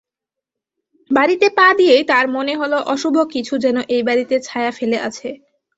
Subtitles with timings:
[1.11, 5.29] বাড়িতে পা দিয়েই তাঁর মনে হল অশুভ কিছু যেন এই বাড়িতে ছায়া ফেলে আছে।